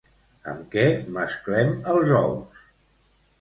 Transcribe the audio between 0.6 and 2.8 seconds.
què mesclem els ous?